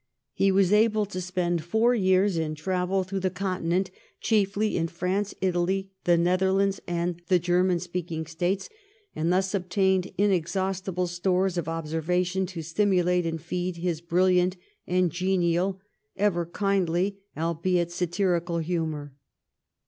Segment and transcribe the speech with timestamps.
[0.33, 5.35] He was able to spend four years in travel through the Continent, chiefly in France,
[5.41, 8.67] Italy, the Netherlands, and the German speaking States,
[9.15, 14.55] and thus obtained inexhaustible stores of observation to stimulate and feed his bril liant
[14.87, 15.79] and genial,
[16.17, 19.13] ever kindly, albeit satirical, humour.